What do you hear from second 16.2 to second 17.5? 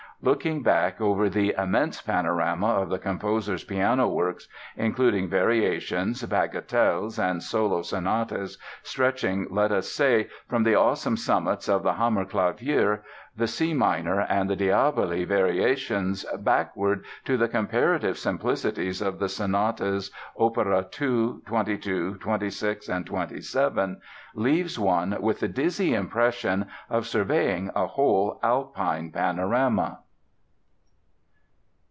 backward to the